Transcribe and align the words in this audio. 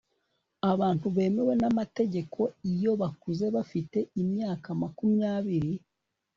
abantu 0.71 1.07
bemewe 1.15 1.53
n'amategeko 1.61 2.39
iyo 2.71 2.91
bakuze 3.01 3.45
bafite 3.55 3.97
imyaka 4.21 4.67
makumyabiri 4.81 5.73